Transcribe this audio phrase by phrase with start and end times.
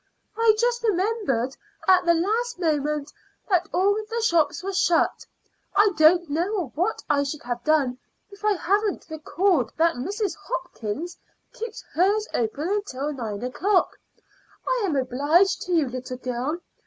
[0.35, 1.55] "I just remembered
[1.87, 3.13] at the last moment
[3.49, 5.27] that all the shops were shut.
[5.75, 7.99] I don't know what I should have done
[8.31, 10.35] if I hadn't recalled that Mrs.
[10.41, 11.19] Hopkins
[11.53, 13.95] kept hers open until nine o'clock.
[14.65, 16.57] I am obliged to you, little girl.